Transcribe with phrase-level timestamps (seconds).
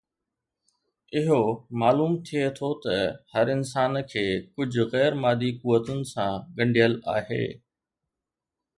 [1.19, 1.41] اهو
[1.81, 2.95] معلوم ٿئي ٿو ته
[3.35, 4.25] هر انسان کي
[4.57, 7.43] ڪجهه غير مادي قوتن سان ڳنڍيل آهي